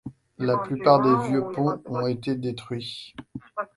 [0.39, 3.13] La plupart des vieux ponts ont été détruits.